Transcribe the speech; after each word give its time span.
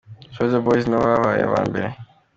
Soldier 0.35 0.61
Boys 0.65 0.85
nibo 0.89 1.05
babaye 1.11 1.41
aba 1.47 1.59
mbere. 1.69 1.89